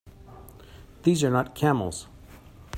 These 1.03 1.23
are 1.23 1.29
not 1.29 1.53
camels! 1.53 2.07